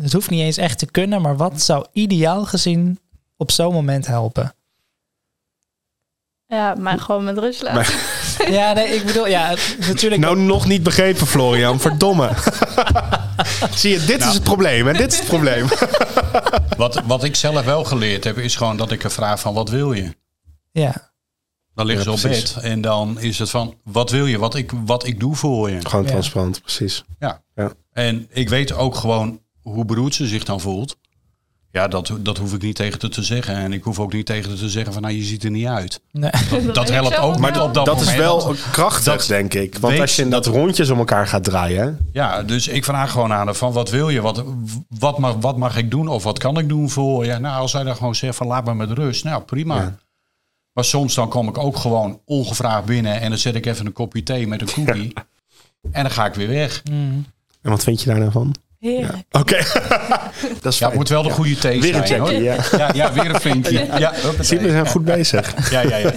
[0.00, 2.98] het hoeft niet eens echt te kunnen, maar wat zou ideaal gezien
[3.36, 4.54] op zo'n moment helpen?
[6.46, 7.76] ja, maar gewoon met rust laten.
[8.38, 9.54] Maar- Ja, nee, ik bedoel, ja,
[9.86, 10.20] natuurlijk...
[10.22, 11.80] Nou, nog niet begrepen, Florian.
[11.80, 12.30] Verdomme.
[13.74, 14.28] Zie je, dit Nou.
[14.30, 14.88] is het probleem.
[14.88, 15.66] En dit is het probleem.
[16.76, 19.68] Wat, wat ik zelf wel geleerd heb, is gewoon dat ik er vraag van wat
[19.68, 20.16] wil je?
[20.72, 21.12] ja.
[21.74, 22.54] Dan liggen Ja, ze op precies.
[22.54, 24.38] bed en dan is het van wat wil je?
[24.38, 25.80] Wat ik, wat ik doe voor je.
[25.86, 26.10] Gewoon Ja.
[26.10, 27.04] transparant, precies.
[27.92, 30.96] En ik weet ook gewoon hoe beroerd ze zich dan voelt.
[31.74, 33.54] Ja, dat, dat hoef ik niet tegen te, te zeggen.
[33.54, 35.66] En ik hoef ook niet tegen te te zeggen van nou, je ziet er niet
[35.66, 36.00] uit.
[36.10, 36.30] Nee.
[36.72, 37.38] Dat helpt ook.
[37.38, 39.78] Maar op dat, Dat is wel krachtig, dat denk ik.
[39.78, 41.98] Want weet- als je in dat rondjes om elkaar gaat draaien...
[42.12, 44.20] Ja, dus ik vraag gewoon aan haar van wat wil je?
[44.20, 44.44] Wat,
[44.88, 46.08] wat, mag, wat mag ik doen?
[46.08, 47.38] Of wat kan ik doen voor je?
[47.38, 49.24] Nou, als zij dan gewoon zegt van laat me met rust.
[49.24, 49.76] Nou, prima.
[49.76, 49.96] Ja.
[50.72, 53.20] Maar soms dan kom ik ook gewoon ongevraagd binnen.
[53.20, 55.12] En dan zet ik even een kopje thee met een cookie.
[55.92, 56.82] En dan ga ik weer weg.
[56.90, 57.26] Mm.
[57.62, 58.54] En wat vind je daar nou van?
[58.84, 59.24] Heerlijk.
[59.30, 59.56] Oké,
[60.62, 62.20] dat is Ja, het moet wel de goede thee Weer een zijn.
[62.20, 62.32] hoor.
[62.32, 62.56] ja.
[62.76, 63.86] Ja, ja, weer een vinkje.
[63.98, 64.12] Ja.
[64.40, 65.54] Zie je, we zijn goed bezig.
[65.70, 66.10] Ja, ja, ja.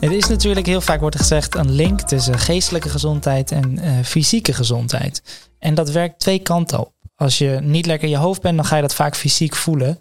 [0.00, 4.52] Er is natuurlijk heel vaak wordt gezegd een link tussen geestelijke gezondheid en eh, fysieke
[4.52, 5.22] gezondheid.
[5.58, 6.94] En dat werkt twee kanten op.
[7.16, 9.98] Als je niet lekker in je hoofd bent, dan ga je dat vaak fysiek voelen.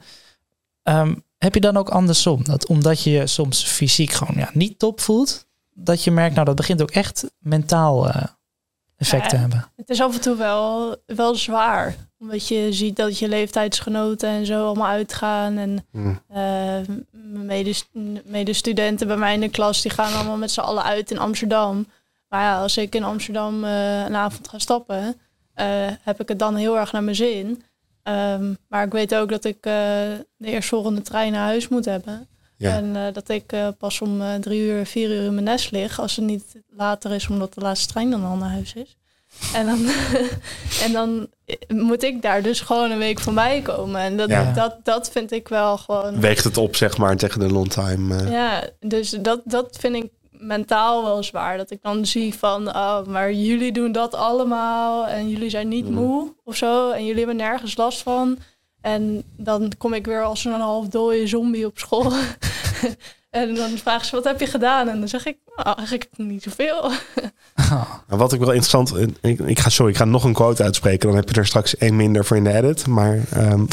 [0.84, 2.43] Ehm, heb je dan ook andersom?
[2.43, 6.45] Dat omdat je je soms fysiek gewoon ja, niet top voelt, dat je merkt, nou
[6.45, 8.23] dat begint ook echt mentaal eh,
[8.97, 9.41] effect te Ja.
[9.41, 9.69] hebben.
[9.75, 11.95] Het is af en toe wel, wel zwaar.
[12.19, 15.58] Omdat je ziet dat je leeftijdsgenoten en zo allemaal uitgaan.
[15.58, 16.19] En Mm.
[16.28, 16.78] eh,
[18.25, 21.88] medestudenten bij mij in de klas, die gaan allemaal met z'n allen uit in Amsterdam.
[22.30, 25.15] Maar ja, als ik in Amsterdam eh, een avond ga stappen,
[25.56, 25.65] eh,
[26.02, 27.63] heb ik het dan heel erg naar mijn zin.
[28.04, 29.72] Ehm, maar ik weet ook dat ik eh,
[30.38, 32.28] de eerstvolgende trein naar huis moet hebben.
[32.58, 32.76] Ja.
[32.76, 36.00] En eh, dat ik pas om drie uur, vier uur in mijn nest lig.
[36.00, 38.98] Als het niet later is, omdat de laatste trein dan al naar huis is.
[39.54, 39.86] En dan,
[40.86, 41.28] en dan
[41.68, 44.02] moet ik daar dus gewoon een week van bij komen.
[44.02, 44.52] En dat, Ja.
[44.54, 46.20] dat, dat vind ik wel gewoon...
[46.20, 48.15] Weegt het op, zeg maar, tegen de long time.
[48.24, 48.32] eh.
[48.32, 51.58] Ja, dus dat, dat vind ik mentaal wel zwaar.
[51.58, 55.89] Dat ik dan zie van, oh, maar jullie doen dat allemaal en jullie zijn niet
[55.89, 55.93] Mm.
[55.93, 56.91] moe of zo.
[56.91, 58.38] En jullie hebben nergens last van.
[58.82, 62.12] En dan kom ik weer als een half dode zombie op school.
[63.36, 64.89] en dan vragen ze, wat heb je gedaan?
[64.89, 66.91] En dan zeg ik, nou, eigenlijk niet zoveel.
[68.08, 68.93] Maar wat ik wel interessant...
[69.21, 71.08] Ik, ik ga, sorry, ik ga nog een quote uitspreken.
[71.08, 72.88] Dan heb je er straks één minder voor in de edit.
[72.88, 73.65] Maar ehm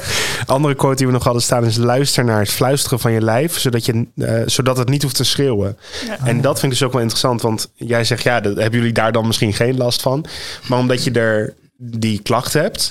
[0.46, 1.76] andere quote die we nog hadden staan is...
[1.76, 3.58] luister naar het fluisteren van je lijf...
[3.58, 5.78] zodat, je, eh, zodat het niet hoeft te schreeuwen.
[6.06, 6.18] Ja.
[6.26, 7.42] En dat vind ik dus ook wel interessant.
[7.42, 10.24] Want jij zegt, ja, dat, hebben jullie daar dan misschien geen last van?
[10.68, 12.90] Maar omdat je er die klacht hebt...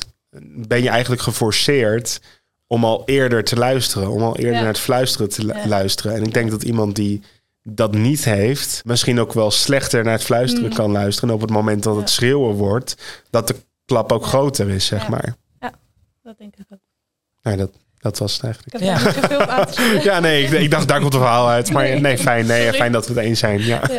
[0.67, 2.19] ben je eigenlijk geforceerd
[2.73, 4.09] om al eerder te luisteren.
[4.09, 4.59] Om al eerder Ja.
[4.59, 5.67] naar het fluisteren te lu- Ja.
[5.67, 6.15] luisteren.
[6.15, 7.21] En ik denk dat iemand die
[7.63, 8.81] dat niet heeft...
[8.85, 10.75] misschien ook wel slechter naar het fluisteren Mm.
[10.75, 11.29] kan luisteren.
[11.29, 12.13] En op het moment dat het Ja.
[12.15, 12.95] schreeuwen wordt...
[13.29, 13.55] dat de
[13.85, 14.27] klap ook Ja.
[14.27, 15.09] groter is, zeg Ja.
[15.09, 15.35] maar.
[16.23, 16.79] Dat denk ik ook.
[17.43, 18.73] Nou, dat, dat was het eigenlijk.
[18.75, 18.99] Ik heb
[19.39, 19.47] Ja.
[19.47, 19.99] aan te.
[20.03, 21.71] Ja, nee, ik, ik dacht, daar komt het verhaal uit.
[21.71, 22.17] Maar nee, Nee.
[22.17, 22.77] fijn, nee, Sorry.
[22.77, 23.61] fijn dat we het eens zijn.
[23.65, 23.89] Ja.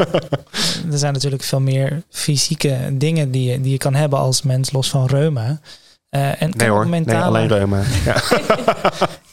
[0.90, 4.72] Er zijn natuurlijk veel meer fysieke dingen die je, die je kan hebben als mens,
[4.72, 5.60] los van reuma.
[6.14, 7.82] Eh, en het Nee kan hoor, ook nee, mentale, alleen reuma.
[8.04, 8.14] Ja.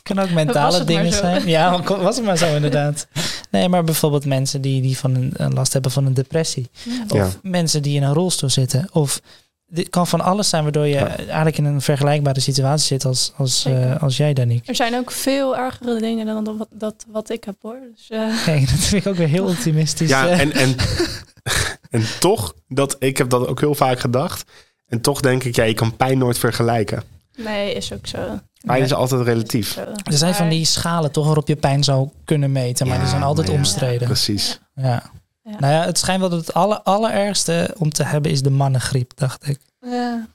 [0.03, 1.19] kan ook Was mentale dingen zo.
[1.19, 1.47] zijn.
[1.47, 3.07] Ja, was het maar zo inderdaad.
[3.51, 6.69] Nee, maar bijvoorbeeld mensen die, die van een, een last hebben van een depressie.
[7.09, 7.27] Of Ja.
[7.41, 8.89] mensen die in een rolstoel zitten.
[8.91, 9.21] Of
[9.67, 11.15] dit kan van alles zijn waardoor je Ja.
[11.17, 14.67] eigenlijk in een vergelijkbare situatie zit als, als, eh, als jij, Danique.
[14.67, 17.77] Er zijn ook veel ergere dingen dan dat, dat wat ik heb hoor.
[17.95, 20.09] Dus, eh, Kijk, dat vind ik ook weer heel optimistisch.
[20.09, 20.39] Ja, eh.
[20.39, 20.75] en, en
[21.89, 24.51] En toch, dat, ik heb dat ook heel vaak gedacht.
[24.91, 27.03] En toch denk ik, ja, je kan pijn nooit vergelijken.
[27.37, 28.17] Nee, is ook zo.
[28.65, 29.77] Pijn is altijd relatief.
[29.77, 33.23] Er zijn van die schalen toch waarop je pijn zou kunnen meten, maar die zijn
[33.23, 34.07] altijd ja, omstreden.
[34.07, 34.59] Precies.
[34.75, 35.03] Ja.
[35.43, 35.55] Ja.
[35.59, 39.11] Nou ja, het schijnt wel dat het aller, allerergste om te hebben is de mannengriep,
[39.15, 39.59] dacht ik.
[39.81, 40.25] Ja.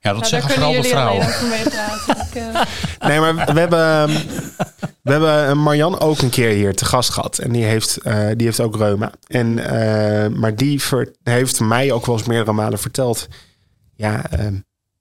[0.00, 1.26] Ja, dat Nou, zeggen kunnen vooral de vrouwen.
[1.26, 2.62] Ik, eh,
[3.08, 4.06] Nee, maar we hebben,
[5.02, 7.38] we hebben Marjan ook een keer hier te gast gehad.
[7.38, 9.12] En die heeft, eh, die heeft ook reuma.
[9.26, 13.28] En, eh, maar die ver- heeft mij ook wel eens meerdere malen verteld.
[13.98, 14.46] Ja, eh,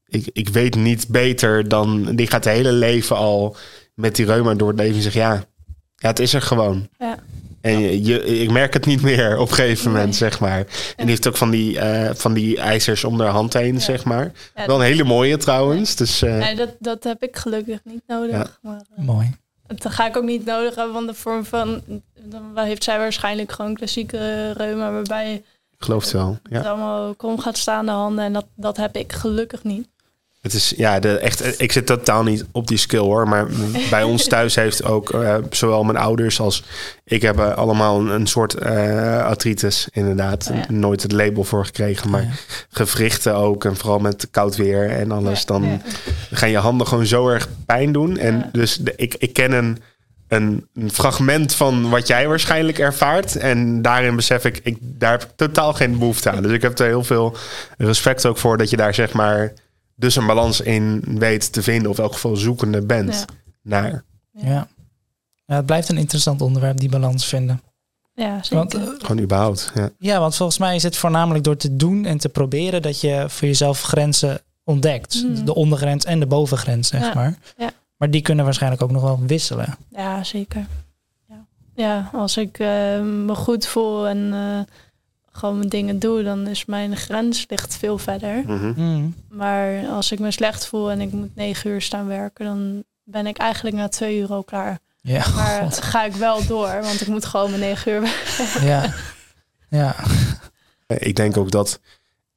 [0.08, 2.16] ik, ik weet niet beter dan...
[2.16, 3.56] Die gaat het hele leven al
[3.94, 4.96] met die reuma door het leven.
[4.96, 5.44] En zegt ja,
[5.96, 6.88] ja, het is er gewoon.
[7.00, 7.18] Ja.
[7.62, 10.14] En je, je- ik merk het niet meer op een gegeven moment, Nee.
[10.18, 10.58] zeg maar.
[10.60, 10.66] En
[10.98, 13.80] die heeft ook van die, eh, van die ijzers om haar hand heen, Ja.
[13.80, 14.32] zeg maar.
[14.56, 15.96] ja, Wel een hele mooie trouwens.
[15.96, 18.60] Dus eh, nee, dat, dat heb ik gelukkig niet nodig.
[18.62, 19.32] Maar, eh, Mooi.
[19.68, 21.82] dat ga ik ook niet nodig hebben, want de vorm van...
[22.24, 24.92] Dan heeft zij waarschijnlijk gewoon klassieke reuma...
[24.92, 25.44] waarbij
[25.78, 26.40] ik geloof het wel.
[26.50, 26.58] Ja.
[26.58, 28.26] het allemaal krom gaat staan de handen.
[28.26, 29.88] En dat, dat heb ik gelukkig niet.
[30.42, 33.28] Het is ja, de, echt, ik zit totaal niet op die skill hoor.
[33.28, 33.48] Maar
[33.90, 36.64] bij ons thuis heeft ook eh, zowel mijn ouders als
[37.04, 40.50] ik hebben allemaal een, een soort eh artritis, inderdaad.
[40.52, 40.66] Oh ja.
[40.70, 42.30] Nooit het label voor gekregen, maar Ja.
[42.70, 43.66] gewrichten ook.
[43.66, 45.40] En vooral met koud weer en alles.
[45.40, 45.82] Ja, Dan
[46.32, 48.18] gaan je handen gewoon zo erg pijn doen.
[48.18, 49.78] En dus de, ik, ik ken een,
[50.28, 53.36] een, een fragment van wat jij waarschijnlijk ervaart.
[53.36, 56.44] En daarin besef ik, ik, daar heb ik totaal geen behoefte aan.
[56.44, 57.38] Dus ik heb er heel veel
[57.78, 59.54] respect ook voor dat je daar zeg maar
[59.96, 61.90] dus een balans in weet te vinden.
[61.92, 63.26] Of in elk geval zoekende bent Ja.
[63.62, 64.04] naar.
[64.32, 64.68] Ja.
[65.46, 67.62] ja, het blijft een interessant onderwerp, die balans vinden.
[68.14, 68.58] Ja, zeker.
[68.58, 69.72] Want, eh, Gewoon überhaupt.
[69.76, 69.90] Ja.
[70.00, 73.26] ja, want volgens mij is het voornamelijk door te doen en te proberen dat je
[73.28, 75.24] voor jezelf grenzen ontdekt.
[75.24, 75.46] Mhm.
[75.46, 77.38] De ondergrens en de bovengrens, zeg Ja, maar.
[77.58, 77.70] ja.
[77.98, 79.76] Maar die kunnen waarschijnlijk ook nog wel wisselen.
[79.90, 80.66] Ja, zeker.
[81.28, 82.68] Ja, ja als ik eh,
[83.02, 84.74] me goed voel en eh,
[85.32, 88.44] gewoon mijn dingen doe, dan is mijn grens ligt veel verder.
[88.46, 88.68] Mhm.
[88.70, 89.10] Mhm.
[89.30, 93.28] Maar als ik me slecht voel en ik moet negen uur staan werken, dan ben
[93.28, 94.80] ik eigenlijk na twee uur al klaar.
[95.02, 95.82] Ja, Maar God.
[95.82, 98.66] ga ik wel door, want ik moet gewoon mijn negen uur werken.
[98.72, 98.94] ja.
[99.70, 99.96] ja.
[100.88, 101.80] Ik denk ook dat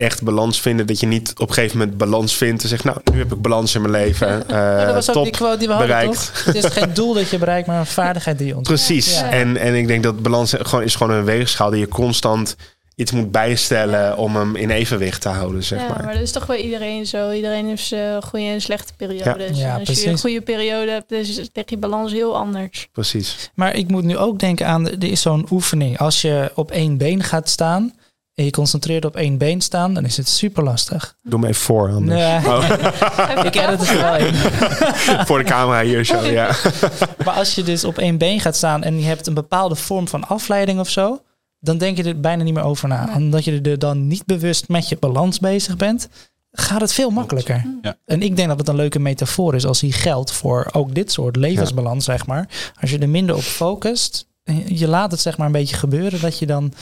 [0.01, 2.99] echt balans vinden, dat je niet op een gegeven moment balans vindt en zegt, nou,
[3.13, 4.49] nu heb ik balans in mijn leven.
[4.49, 6.15] eh, dat was ook top, die quote die we hadden, bereikt.
[6.35, 6.45] toch?
[6.45, 8.89] Het is geen doel dat je bereikt, maar een vaardigheid die je ontwikkelt.
[8.89, 9.19] Precies.
[9.21, 9.31] Ja.
[9.31, 12.57] En, en ik denk dat balans gewoon, is gewoon een weegschaal die je constant
[12.95, 16.05] iets moet bijstellen om hem in evenwicht te houden, zeg ja, maar.
[16.05, 17.31] maar dat is toch bij iedereen zo.
[17.31, 19.59] Iedereen heeft zijn goede en slechte periodes.
[19.59, 22.89] Ja, En als je een goede periode hebt, is ligt je balans heel anders.
[22.93, 23.51] Precies.
[23.55, 25.99] Maar ik moet nu ook denken aan, er is zo'n oefening.
[25.99, 27.95] Als je op één been gaat staan
[28.40, 31.16] en je concentreert op één been staan, dan is het super lastig.
[31.22, 32.20] Doe me even voor, anders.
[32.20, 34.35] Nee, Oh, ik ken het er wel in.
[35.26, 36.50] voor de camera hier zo, ja.
[37.24, 40.09] Maar als je dus op één been gaat staan en je hebt een bepaalde vorm
[40.09, 41.22] van afleiding of zo,
[41.59, 43.11] dan denk je er bijna niet meer over na.
[43.16, 46.09] Omdat je er dan niet bewust met je balans bezig bent,
[46.53, 47.66] gaat het veel makkelijker.
[47.83, 47.96] Ja.
[48.07, 51.12] En ik denk dat het een leuke metafoor is als die geldt voor ook dit
[51.12, 52.48] soort levensbalans, zeg maar.
[52.81, 54.29] Als je er minder op focust,
[54.67, 56.73] je laat het zeg maar een beetje gebeuren, dat je dan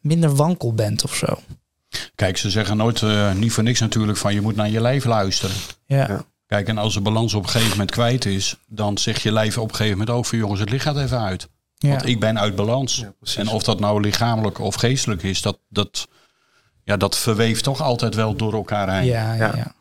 [0.00, 1.38] minder wankel bent of zo.
[2.14, 5.04] Kijk, ze zeggen nooit, eh, niet voor niks natuurlijk, van je moet naar je lijf
[5.04, 5.56] luisteren.
[5.86, 6.24] Ja, Ja.
[6.46, 9.58] Kijk, en als de balans op een gegeven moment kwijt is, dan zegt je lijf
[9.58, 11.48] op een gegeven moment ook van jongens, het licht gaat even uit.
[11.74, 11.88] ja.
[11.88, 12.96] Want ik ben uit balans.
[12.96, 16.08] Ja, en of dat nou lichamelijk of geestelijk is, dat, dat,
[16.84, 19.04] ja, dat verweeft toch altijd wel door elkaar heen.
[19.04, 19.74] ja, ja, Ja.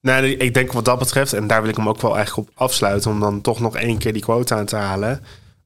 [0.00, 2.54] Nou, ik denk wat dat betreft, en daar wil ik hem ook wel eigenlijk op
[2.56, 5.24] afsluiten, om dan toch nog één keer die quote aan te halen.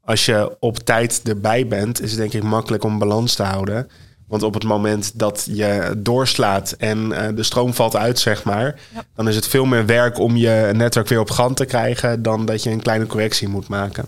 [0.08, 3.88] Als je op tijd erbij bent, is het denk ik makkelijk om balans te houden.
[4.26, 8.80] Want op het moment dat je doorslaat en eh, de stroom valt uit, zeg maar,
[8.94, 9.04] Ja.
[9.14, 12.46] dan is het veel meer werk om je netwerk weer op gang te krijgen dan
[12.46, 14.06] dat je een kleine correctie moet maken.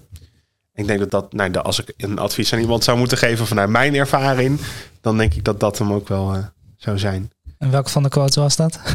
[0.74, 3.68] Ik denk dat dat, nou, als ik een advies aan iemand zou moeten geven vanuit
[3.68, 4.60] mijn ervaring,
[5.00, 6.38] dan denk ik dat dat hem ook wel eh,
[6.76, 7.30] zou zijn.
[7.58, 8.78] En welke van de quotes was dat?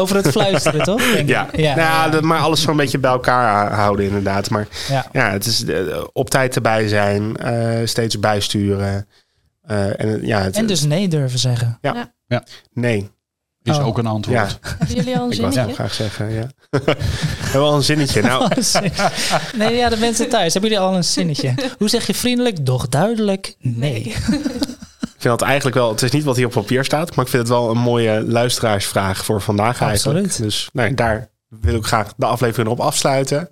[0.00, 1.02] Over het fluisteren, toch?
[1.02, 1.28] Denk ik.
[1.28, 1.74] Ja, ja.
[1.74, 4.50] Nou, ja, dat- maar alles zo'n beetje bij elkaar houden inderdaad.
[4.50, 5.06] Maar Ja.
[5.12, 9.06] ja, het is eh, op tijd erbij zijn, eh, steeds bijsturen.
[9.62, 11.78] Eh, en ja, het, En dus nee durven zeggen.
[12.72, 13.10] nee.
[13.64, 13.86] Is Oh.
[13.86, 14.38] ook een antwoord.
[14.38, 15.74] Ja, Hebben jullie al een ik wou zinnetje?
[15.74, 16.32] graag zeggen.
[16.32, 16.46] Ja.
[17.52, 18.22] Wel een zinnetje.
[18.22, 18.50] Nou,
[19.56, 20.52] Nee, ja, de mensen thuis.
[20.52, 21.54] Hebben jullie al een zinnetje?
[21.78, 24.14] Hoe zeg je vriendelijk, doch duidelijk nee?
[25.22, 25.90] Vind dat eigenlijk wel.
[25.90, 28.24] Het is niet wat hier op papier staat, maar ik vind het wel een mooie
[28.24, 30.18] luisteraarsvraag voor vandaag eigenlijk.
[30.18, 30.42] Absoluut.
[30.42, 33.48] Dus nou, daar wil ik graag de aflevering op afsluiten.